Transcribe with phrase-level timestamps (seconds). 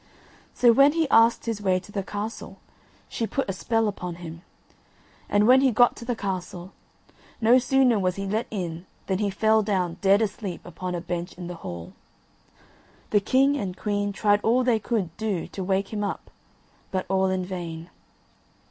[0.55, 2.57] So when he asked his way to the castle
[3.07, 4.41] she put a spell upon him,
[5.29, 6.73] and when he got to the castle,
[7.39, 11.33] no sooner was he let in than he fell down dead asleep upon a bench
[11.33, 11.93] in the hall.
[13.11, 16.31] The king and queen tried all they could do to wake him up,
[16.89, 17.91] but all in vain.